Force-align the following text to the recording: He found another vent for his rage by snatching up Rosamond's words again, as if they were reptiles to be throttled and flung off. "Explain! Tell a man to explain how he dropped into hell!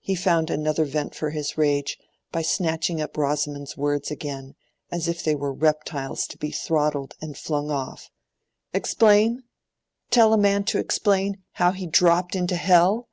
He 0.00 0.16
found 0.16 0.50
another 0.50 0.84
vent 0.84 1.14
for 1.14 1.30
his 1.30 1.56
rage 1.56 1.96
by 2.32 2.42
snatching 2.42 3.00
up 3.00 3.16
Rosamond's 3.16 3.76
words 3.76 4.10
again, 4.10 4.56
as 4.90 5.06
if 5.06 5.22
they 5.22 5.36
were 5.36 5.52
reptiles 5.52 6.26
to 6.26 6.36
be 6.36 6.50
throttled 6.50 7.14
and 7.20 7.38
flung 7.38 7.70
off. 7.70 8.10
"Explain! 8.74 9.44
Tell 10.10 10.32
a 10.32 10.36
man 10.36 10.64
to 10.64 10.80
explain 10.80 11.44
how 11.52 11.70
he 11.70 11.86
dropped 11.86 12.34
into 12.34 12.56
hell! 12.56 13.10